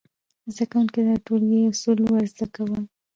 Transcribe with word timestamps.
زده 0.53 0.65
کوونکو 0.71 0.93
ته 0.95 1.01
د 1.07 1.11
ټولګي 1.25 1.61
اصول 1.71 1.97
ور 2.01 2.23
زده 2.33 2.47
کول، 2.55 2.83